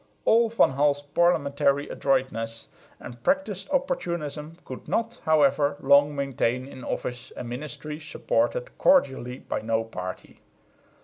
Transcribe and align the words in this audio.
All 0.25 0.49
Van 0.49 0.71
Hall's 0.71 1.03
parliamentary 1.03 1.87
adroitness 1.87 2.69
and 2.99 3.21
practised 3.23 3.69
opportunism 3.69 4.57
could 4.65 4.87
not, 4.87 5.21
however, 5.25 5.77
long 5.79 6.15
maintain 6.15 6.65
in 6.67 6.83
office 6.83 7.31
a 7.37 7.43
ministry 7.43 7.99
supported 7.99 8.75
cordially 8.79 9.37
by 9.37 9.61
no 9.61 9.83
party. 9.83 10.41